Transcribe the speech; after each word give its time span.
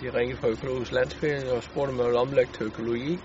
de 0.00 0.18
ringede 0.18 0.38
fra 0.40 0.48
økologisk 0.48 0.92
landsforening 0.92 1.50
og 1.50 1.62
spurgte, 1.62 1.90
om 1.90 1.96
jeg 1.98 2.04
ville 2.04 2.18
omlægge 2.18 2.52
til 2.52 2.66
økologi. 2.66 3.18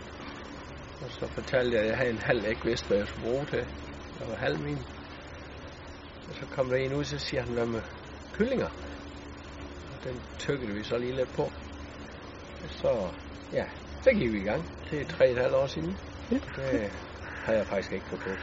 Og 1.02 1.12
så 1.12 1.28
fortalte 1.28 1.76
jeg, 1.76 1.84
at 1.84 1.90
jeg 1.90 1.98
havde 1.98 2.10
en 2.10 2.18
halv, 2.18 2.42
jeg 2.42 2.50
ikke 2.50 2.66
vidste, 2.66 2.88
hvad 2.88 2.98
jeg 2.98 3.08
skulle 3.08 3.30
bruge 3.30 3.46
til. 3.46 3.60
Det 4.20 4.28
var 4.30 4.36
halv 4.36 4.60
min. 4.60 4.80
Og 6.30 6.36
så 6.40 6.46
kom 6.56 6.70
der 6.70 6.76
en 6.76 6.94
ud, 6.94 7.04
så 7.04 7.18
siger 7.18 7.42
han, 7.44 7.54
hvad 7.54 7.66
med 7.66 7.82
kyllinger? 8.34 8.70
Og 9.92 10.04
den 10.04 10.22
tykkede 10.40 10.72
vi 10.74 10.84
så 10.84 10.98
lige 10.98 11.16
lidt 11.16 11.34
på. 11.36 11.42
Og 12.64 12.70
så, 12.70 12.92
ja, 13.54 13.66
så 14.04 14.10
gik 14.12 14.32
vi 14.32 14.38
i 14.38 14.44
gang. 14.44 14.64
Det 14.92 15.02
er 15.02 15.06
tre 15.06 15.30
et 15.30 15.38
halvt 15.38 15.56
år 15.56 15.68
siden. 15.68 15.98
Ja. 16.32 16.36
Det 16.36 16.92
havde 17.46 17.60
jeg 17.60 17.68
faktisk 17.68 17.92
ikke 17.94 18.06
fortrudt. 18.06 18.40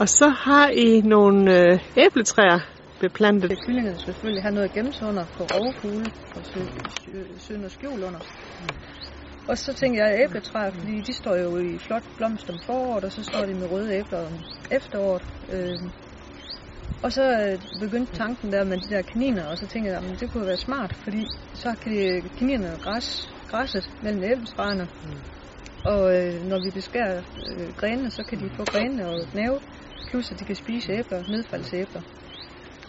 Og 0.00 0.08
så 0.08 0.28
har 0.28 0.68
I 0.68 1.00
nogle 1.00 1.58
øh, 1.58 1.78
æbletræer 1.96 2.60
beplantet. 3.06 3.58
Kyllingerne 3.66 3.98
selvfølgelig 3.98 4.42
have 4.42 4.54
noget 4.54 4.68
at 4.68 4.74
gemme 4.74 4.92
sig 4.92 5.08
under 5.08 5.24
på 5.36 5.42
rovfugle 5.54 6.06
og 6.36 6.42
søge, 6.50 6.68
søge, 7.38 7.58
noget 7.58 7.72
skjul 7.72 8.02
under. 8.08 8.20
Og 9.48 9.58
så 9.58 9.70
tænkte 9.80 10.02
jeg 10.02 10.08
æbletræer, 10.24 10.70
fordi 10.70 10.94
de 11.08 11.12
står 11.12 11.36
jo 11.36 11.50
i 11.58 11.78
flot 11.78 12.06
blomst 12.16 12.50
om 12.50 12.58
foråret, 12.66 13.04
og 13.04 13.12
så 13.12 13.22
står 13.22 13.46
de 13.46 13.54
med 13.54 13.70
røde 13.72 13.94
æbler 13.98 14.20
om 14.26 14.32
efteråret. 14.70 15.22
Øh, 15.52 15.78
og 17.04 17.12
så 17.12 17.24
øh, 17.42 17.58
begyndte 17.80 18.12
tanken 18.12 18.52
der 18.52 18.64
med 18.64 18.76
de 18.84 18.94
der 18.94 19.02
kaniner, 19.02 19.44
og 19.46 19.58
så 19.58 19.66
tænkte 19.66 19.90
jeg, 19.90 19.98
at 19.98 20.20
det 20.20 20.32
kunne 20.32 20.46
være 20.46 20.56
smart, 20.56 20.92
fordi 21.04 21.22
så 21.54 21.68
kan 21.82 21.92
de, 21.92 22.28
kaninerne 22.38 22.78
græs, 22.82 23.32
græsset 23.50 23.90
mellem 24.02 24.22
æbletræerne. 24.22 24.88
Og 25.84 26.02
øh, 26.16 26.34
når 26.50 26.58
vi 26.64 26.70
beskærer 26.70 27.22
øh, 27.50 27.68
grenene, 27.80 28.10
så 28.10 28.22
kan 28.28 28.38
de 28.38 28.50
få 28.56 28.64
grenene 28.64 29.08
og 29.08 29.20
knæve, 29.32 29.58
plus 30.10 30.32
at 30.32 30.40
de 30.40 30.44
kan 30.44 30.56
spise 30.56 30.92
æbler, 30.92 31.22
nedfaldsæbler. 31.28 32.02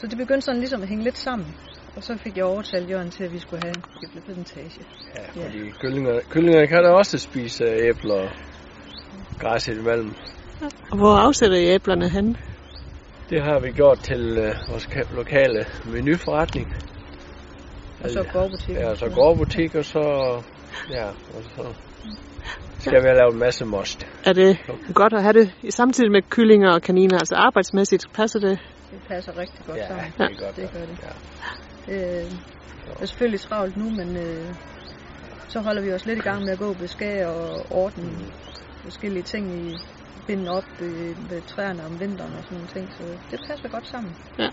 Så 0.04 0.08
det 0.08 0.18
begyndte 0.18 0.42
sådan 0.46 0.60
ligesom 0.60 0.82
at 0.82 0.88
hænge 0.90 1.04
lidt 1.04 1.18
sammen. 1.18 1.56
Og 1.96 2.04
så 2.04 2.18
fik 2.18 2.38
jeg 2.38 2.46
overtalt 2.46 2.90
Jørgen 2.90 3.12
til, 3.12 3.24
at 3.24 3.32
vi 3.34 3.40
skulle 3.40 3.62
have 3.64 3.76
en 3.76 3.84
æbleplantage. 4.04 4.82
Ja, 5.16 5.22
Ja. 5.42 5.46
fordi 5.46 5.70
kyllinger, 5.82 6.20
kyllinger 6.30 6.66
kan 6.66 6.84
da 6.84 6.90
også 6.90 7.18
spise 7.18 7.64
æbler 7.66 8.14
og 8.16 8.30
græs 9.40 9.68
imellem. 9.68 10.14
Og 10.92 10.98
hvor 10.98 11.16
afsætter 11.16 11.58
I 11.58 11.66
æblerne 11.68 12.10
hen? 12.10 12.38
Det 13.30 13.42
har 13.44 13.60
vi 13.60 13.72
gjort 13.72 14.00
til 14.00 14.38
øh, 14.38 14.54
vores 14.70 14.86
ka- 14.86 15.16
lokale 15.16 15.66
menuforretning. 15.94 16.68
Og 18.04 18.10
så 18.10 18.26
gårdbutikken. 18.34 18.78
Ja, 18.84 18.96
så 18.96 19.10
gårdbutik, 19.16 19.76
og 19.76 19.86
så... 19.86 20.00
Ja, 20.92 21.08
og 21.08 21.44
så 21.56 21.74
skal 22.80 23.02
vi 23.02 23.08
have 23.08 23.18
lavet 23.18 23.34
en 23.34 23.40
masse 23.40 23.66
most. 23.66 24.08
Er 24.26 24.34
det 24.34 24.58
godt 24.94 25.14
at 25.14 25.22
have 25.24 25.34
det 25.34 25.52
i- 25.62 25.72
samtidig 25.72 26.12
med 26.12 26.22
kyllinger 26.30 26.72
og 26.74 26.82
kaniner? 26.82 27.18
Altså 27.18 27.36
arbejdsmæssigt 27.36 28.06
passer 28.14 28.40
det? 28.40 28.60
Det 28.94 29.02
passer 29.08 29.38
rigtig 29.38 29.66
godt 29.66 29.78
Ja, 29.78 29.88
sammen. 29.88 30.14
det 30.18 30.32
er 30.32 30.46
godt. 30.46 30.56
det 30.56 30.72
gør 30.72 30.86
det. 30.86 30.98
Ja. 31.88 31.94
Øh, 31.94 32.32
det 32.86 33.02
er 33.02 33.06
selvfølgelig 33.06 33.40
travlt 33.40 33.78
nu, 33.78 33.90
men 33.90 34.18
øh, 34.18 34.56
så 35.50 35.60
holder 35.60 35.82
vi 35.82 35.92
os 35.92 36.06
lidt 36.06 36.20
i 36.20 36.22
gang 36.22 36.44
med 36.44 36.54
at 36.54 36.60
gå 36.60 36.70
og 36.70 36.78
beskære 36.78 37.28
og 37.28 37.72
ordne 37.72 38.32
forskellige 38.84 39.24
ting 39.24 39.46
i 39.54 39.78
binde 40.28 40.52
op 40.52 40.66
øh, 40.82 41.30
ved 41.30 41.42
træerne 41.42 41.86
om 41.86 42.00
vinteren 42.00 42.34
og 42.34 42.44
sådan 42.44 42.56
nogle 42.56 42.68
ting, 42.68 42.94
så 42.94 43.04
det 43.32 43.40
passer 43.48 43.70
godt 43.70 43.88
sammen. 43.88 44.16
Ja. 44.40 44.50